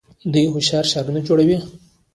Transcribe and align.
دوی 0.31 0.45
هوښیار 0.53 0.85
ښارونه 0.91 1.19
جوړوي. 1.27 1.57